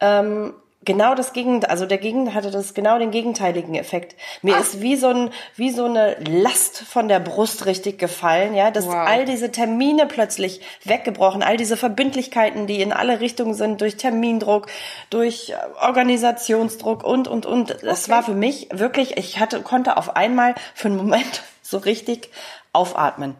Ähm, 0.00 0.54
genau 0.84 1.14
das 1.14 1.32
Gegenteil, 1.32 1.70
also 1.70 1.86
der 1.86 1.98
Gegend 1.98 2.34
hatte 2.34 2.50
das 2.50 2.74
genau 2.74 2.98
den 2.98 3.10
gegenteiligen 3.10 3.74
Effekt. 3.74 4.16
Mir 4.42 4.56
Ach. 4.56 4.60
ist 4.60 4.80
wie 4.80 4.96
so 4.96 5.08
ein, 5.08 5.30
wie 5.56 5.70
so 5.70 5.84
eine 5.84 6.16
Last 6.20 6.78
von 6.78 7.08
der 7.08 7.20
Brust 7.20 7.66
richtig 7.66 7.98
gefallen, 7.98 8.54
ja, 8.54 8.70
dass 8.70 8.86
wow. 8.86 8.94
all 8.94 9.24
diese 9.24 9.50
Termine 9.52 10.06
plötzlich 10.06 10.60
weggebrochen, 10.84 11.42
all 11.42 11.56
diese 11.56 11.76
Verbindlichkeiten, 11.76 12.66
die 12.66 12.80
in 12.80 12.92
alle 12.92 13.20
Richtungen 13.20 13.54
sind, 13.54 13.80
durch 13.80 13.96
Termindruck, 13.96 14.66
durch 15.10 15.54
Organisationsdruck 15.80 17.04
und, 17.04 17.28
und, 17.28 17.46
und. 17.46 17.76
Das 17.82 18.04
okay. 18.04 18.12
war 18.12 18.22
für 18.22 18.34
mich 18.34 18.68
wirklich, 18.72 19.16
ich 19.16 19.38
hatte, 19.38 19.62
konnte 19.62 19.96
auf 19.96 20.16
einmal 20.16 20.54
für 20.74 20.88
einen 20.88 20.96
Moment 20.96 21.42
so 21.62 21.78
richtig 21.78 22.30
aufatmen. 22.72 23.36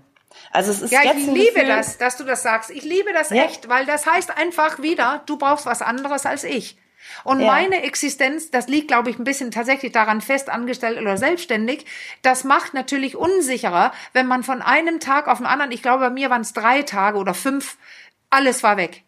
Also 0.50 0.70
es 0.70 0.82
ist 0.82 0.90
ja, 0.90 1.02
jetzt 1.02 1.18
ich 1.18 1.26
liebe 1.26 1.52
Gefühl, 1.54 1.66
das, 1.66 1.98
dass 1.98 2.16
du 2.16 2.24
das 2.24 2.42
sagst. 2.42 2.70
Ich 2.70 2.82
liebe 2.82 3.12
das 3.12 3.30
ja. 3.30 3.44
echt, 3.44 3.68
weil 3.68 3.86
das 3.86 4.06
heißt 4.06 4.36
einfach 4.36 4.82
wieder, 4.82 5.22
du 5.26 5.38
brauchst 5.38 5.64
was 5.66 5.80
anderes 5.80 6.26
als 6.26 6.44
ich. 6.44 6.76
Und 7.24 7.40
ja. 7.40 7.46
meine 7.46 7.82
Existenz, 7.82 8.50
das 8.50 8.68
liegt, 8.68 8.88
glaube 8.88 9.10
ich, 9.10 9.18
ein 9.18 9.24
bisschen 9.24 9.50
tatsächlich 9.50 9.92
daran 9.92 10.20
fest 10.20 10.50
angestellt 10.50 11.00
oder 11.00 11.16
selbstständig. 11.16 11.86
Das 12.22 12.44
macht 12.44 12.74
natürlich 12.74 13.16
unsicherer, 13.16 13.92
wenn 14.12 14.26
man 14.26 14.42
von 14.42 14.62
einem 14.62 15.00
Tag 15.00 15.28
auf 15.28 15.38
den 15.38 15.46
anderen, 15.46 15.72
ich 15.72 15.82
glaube, 15.82 16.04
bei 16.04 16.10
mir 16.10 16.30
waren 16.30 16.42
es 16.42 16.52
drei 16.52 16.82
Tage 16.82 17.18
oder 17.18 17.34
fünf, 17.34 17.76
alles 18.30 18.62
war 18.62 18.76
weg 18.76 19.04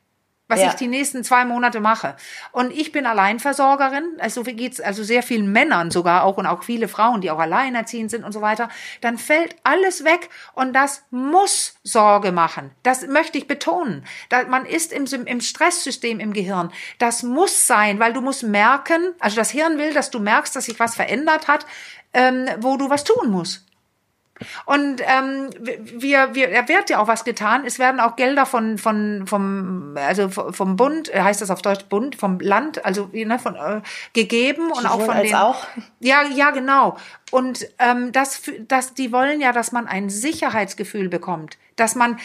was 0.49 0.61
ja. 0.61 0.69
ich 0.69 0.75
die 0.75 0.89
nächsten 0.89 1.25
zwei 1.25 1.45
Monate 1.45 1.81
mache. 1.81 2.17
Und 2.53 2.71
ich 2.71 2.93
bin 2.93 3.07
Alleinversorgerin, 3.07 4.05
also 4.19 4.43
geht's 4.43 4.81
also 4.81 5.03
sehr 5.03 5.23
vielen 5.23 5.51
Männern 5.51 5.91
sogar 5.91 6.25
auch 6.25 6.37
und 6.37 6.47
auch 6.47 6.65
viele 6.65 6.89
Frauen, 6.89 7.23
die 7.23 7.31
auch 7.31 7.39
alleinerziehend 7.39 8.11
sind 8.11 8.25
und 8.25 8.33
so 8.33 8.43
weiter. 8.43 8.69
Dann 9.01 9.17
fällt 9.17 9.57
alles 9.65 10.05
weg 10.05 10.29
und 10.53 10.75
das 10.75 11.05
muss 11.11 11.77
Sorge 11.83 12.31
machen. 12.31 12.71
Das 12.83 13.07
möchte 13.07 13.39
ich 13.39 13.47
betonen. 13.47 14.05
Da, 14.29 14.45
man 14.45 14.67
ist 14.67 14.93
im, 14.93 15.07
im 15.25 15.41
Stresssystem 15.41 16.21
im 16.21 16.33
Gehirn. 16.33 16.71
Das 16.99 17.23
muss 17.23 17.67
sein, 17.67 17.99
weil 17.99 18.13
du 18.13 18.21
musst 18.21 18.43
merken, 18.43 19.15
also 19.21 19.37
das 19.37 19.51
Hirn 19.51 19.79
will, 19.79 19.95
dass 19.95 20.11
du 20.11 20.21
merkst, 20.21 20.55
dass 20.55 20.67
sich 20.67 20.79
was 20.79 20.95
verändert 20.95 21.49
hat, 21.49 21.67
ähm, 22.13 22.49
wo 22.59 22.77
du 22.77 22.91
was 22.91 23.05
tun 23.05 23.31
musst. 23.31 23.64
Und 24.65 25.01
ähm, 25.01 25.51
wir, 25.81 26.35
wir, 26.35 26.49
er 26.49 26.69
wird 26.69 26.91
ja 26.91 26.99
auch 26.99 27.07
was 27.07 27.25
getan. 27.25 27.65
Es 27.65 27.79
werden 27.79 28.01
auch 28.01 28.17
Gelder 28.17 28.47
von, 28.47 28.79
von, 28.79 29.27
vom, 29.27 29.97
also 29.97 30.29
vom 30.29 30.77
Bund, 30.77 31.13
äh, 31.15 31.23
heißt 31.23 31.41
das 31.41 31.51
auf 31.51 31.63
Deutsch 31.63 31.85
Bund, 31.85 32.17
vom 32.17 32.41
Land, 32.41 32.85
also 32.85 33.09
ne, 33.13 33.39
von 33.39 33.55
äh, 33.55 33.81
gegeben 34.13 34.73
und 34.73 34.87
auch 34.87 35.01
von 35.01 35.17
den. 35.19 35.35
Auch. 35.35 35.65
Ja, 36.01 36.23
ja, 36.23 36.51
genau. 36.51 36.97
Und 37.31 37.67
ähm, 37.79 38.11
das, 38.13 38.43
das, 38.67 38.95
die 38.95 39.13
wollen 39.13 39.41
ja, 39.41 39.53
dass 39.53 39.73
man 39.73 39.87
ein 39.87 40.11
Sicherheitsgefühl 40.11 41.09
bekommt, 41.09 41.57
dass 41.77 41.95
man 41.95 42.19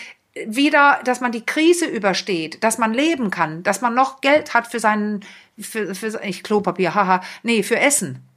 wieder, 0.45 0.99
dass 1.03 1.21
man 1.21 1.31
die 1.31 1.45
Krise 1.45 1.85
übersteht, 1.85 2.63
dass 2.63 2.77
man 2.77 2.93
leben 2.93 3.29
kann, 3.29 3.63
dass 3.63 3.81
man 3.81 3.93
noch 3.93 4.21
Geld 4.21 4.53
hat 4.53 4.67
für 4.67 4.79
seinen, 4.79 5.21
für, 5.59 5.93
für 5.93 6.21
ich 6.23 6.43
Klopapier, 6.43 6.95
haha, 6.95 7.21
nee, 7.43 7.63
für 7.63 7.79
Essen. 7.79 8.28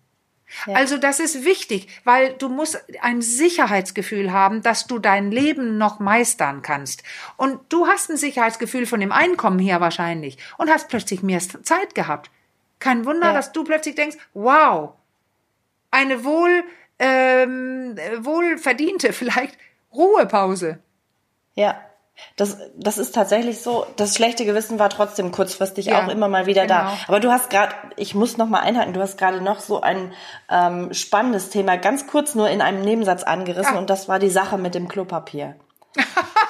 Ja. 0.66 0.75
Also 0.75 0.99
das 0.99 1.21
ist 1.21 1.44
wichtig, 1.44 1.88
weil 2.04 2.35
du 2.35 2.49
musst 2.49 2.82
ein 3.00 3.23
Sicherheitsgefühl 3.23 4.32
haben, 4.32 4.62
dass 4.62 4.87
du 4.87 4.99
dein 4.99 5.30
Leben 5.30 5.78
noch 5.78 5.99
meistern 5.99 6.62
kannst. 6.62 7.02
Und 7.37 7.61
du 7.68 7.87
hast 7.87 8.11
ein 8.11 8.16
Sicherheitsgefühl 8.16 8.87
von 8.87 9.00
dem 9.00 9.12
Einkommen 9.12 9.59
her 9.59 9.80
wahrscheinlich 9.80 10.38
und 10.59 10.71
hast 10.71 10.88
plötzlich 10.88 11.23
mehr 11.23 11.40
Zeit 11.40 11.94
gehabt. 11.94 12.30
Kein 12.78 13.04
Wunder, 13.04 13.28
ja. 13.28 13.32
dass 13.32 13.52
du 13.52 13.64
plötzlich 13.64 13.94
denkst, 13.94 14.16
wow, 14.35 14.94
eine 15.90 16.25
wohl, 16.25 16.64
ähm, 16.99 17.97
wohl 18.18 18.59
verdiente 18.59 19.12
vielleicht 19.12 19.56
Ruhepause. 19.92 20.80
Ja, 21.54 21.80
das, 22.37 22.57
das 22.76 22.99
ist 22.99 23.14
tatsächlich 23.14 23.61
so. 23.61 23.87
Das 23.97 24.14
schlechte 24.14 24.45
Gewissen 24.45 24.78
war 24.78 24.90
trotzdem 24.90 25.33
kurzfristig 25.33 25.87
ja, 25.87 26.04
auch 26.04 26.09
immer 26.09 26.28
mal 26.28 26.47
wieder 26.47 26.62
genau. 26.62 26.75
da. 26.75 26.99
Aber 27.09 27.21
du 27.21 27.31
hast 27.31 27.50
gerade, 27.50 27.75
ich 27.97 28.14
muss 28.14 28.37
noch 28.37 28.49
mal 28.49 28.61
einhaken, 28.61 28.92
du 28.92 29.00
hast 29.00 29.19
gerade 29.19 29.40
noch 29.40 29.61
so 29.61 29.81
ein 29.81 30.12
ähm, 30.50 30.92
spannendes 30.92 31.50
Thema 31.50 31.76
ganz 31.76 32.07
kurz 32.07 32.35
nur 32.35 32.49
in 32.49 32.62
einem 32.62 32.83
Nebensatz 32.83 33.23
angerissen 33.23 33.75
ja. 33.75 33.78
und 33.78 33.90
das 33.90 34.09
war 34.09 34.19
die 34.19 34.31
Sache 34.31 34.59
mit 34.59 34.75
dem 34.75 34.88
Klopapier. 34.88 35.57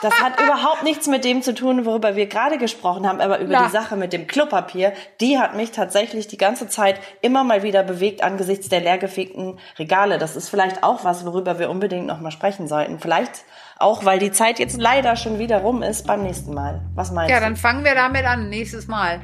Das 0.02 0.20
hat 0.20 0.40
überhaupt 0.44 0.82
nichts 0.82 1.06
mit 1.06 1.24
dem 1.24 1.40
zu 1.42 1.54
tun, 1.54 1.86
worüber 1.86 2.16
wir 2.16 2.26
gerade 2.26 2.58
gesprochen 2.58 3.08
haben, 3.08 3.20
aber 3.20 3.38
über 3.38 3.54
ja. 3.54 3.64
die 3.64 3.70
Sache 3.70 3.96
mit 3.96 4.12
dem 4.12 4.26
Klopapier, 4.26 4.92
die 5.20 5.38
hat 5.38 5.54
mich 5.56 5.70
tatsächlich 5.70 6.28
die 6.28 6.36
ganze 6.36 6.68
Zeit 6.68 7.00
immer 7.22 7.44
mal 7.44 7.62
wieder 7.62 7.82
bewegt 7.82 8.22
angesichts 8.22 8.68
der 8.68 8.80
leergefegten 8.80 9.58
Regale. 9.78 10.18
Das 10.18 10.36
ist 10.36 10.48
vielleicht 10.48 10.82
auch 10.82 11.04
was, 11.04 11.24
worüber 11.24 11.58
wir 11.58 11.70
unbedingt 11.70 12.06
noch 12.06 12.20
mal 12.20 12.32
sprechen 12.32 12.68
sollten. 12.68 12.98
Vielleicht 12.98 13.44
auch, 13.78 14.04
weil 14.04 14.18
die 14.18 14.32
Zeit 14.32 14.58
jetzt 14.58 14.78
leider 14.78 15.16
schon 15.16 15.38
wieder 15.38 15.58
rum 15.58 15.82
ist 15.82 16.06
beim 16.06 16.22
nächsten 16.22 16.52
Mal. 16.52 16.82
Was 16.94 17.12
meinst 17.12 17.30
ja, 17.30 17.36
du? 17.36 17.42
Ja, 17.42 17.48
dann 17.48 17.56
fangen 17.56 17.84
wir 17.84 17.94
damit 17.94 18.24
an, 18.24 18.48
nächstes 18.48 18.88
Mal. 18.88 19.20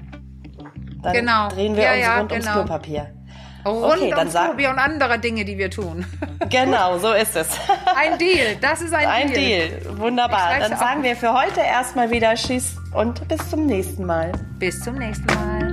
Dann 1.02 1.12
genau. 1.12 1.48
drehen 1.48 1.76
wir 1.76 1.84
ja, 1.84 1.92
uns 1.92 2.02
ja, 2.02 2.18
rund 2.18 2.28
genau. 2.30 2.50
ums 2.50 2.66
Klopapier. 2.66 3.17
Rund 3.64 4.02
okay, 4.02 4.14
ums 4.16 4.32
Klopapier 4.32 4.70
und 4.70 4.78
andere 4.78 5.18
Dinge, 5.18 5.44
die 5.44 5.58
wir 5.58 5.70
tun. 5.70 6.06
Genau, 6.48 6.98
so 6.98 7.12
ist 7.12 7.36
es. 7.36 7.48
Ein 7.96 8.18
Deal, 8.18 8.56
das 8.60 8.80
ist 8.80 8.94
ein, 8.94 9.06
ein 9.06 9.32
Deal. 9.32 9.62
Ein 9.62 9.80
Deal, 9.82 9.98
wunderbar. 9.98 10.58
Dann 10.60 10.76
sagen 10.76 11.02
wir 11.02 11.16
für 11.16 11.32
heute 11.32 11.60
erstmal 11.60 12.10
wieder 12.10 12.34
Tschüss 12.34 12.76
und 12.94 13.26
bis 13.28 13.50
zum 13.50 13.66
nächsten 13.66 14.06
Mal. 14.06 14.32
Bis 14.58 14.80
zum 14.80 14.94
nächsten 14.94 15.26
Mal. 15.26 15.67